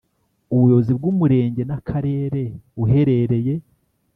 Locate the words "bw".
0.97-1.03